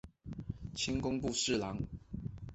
[0.73, 1.77] 迁工部侍郎。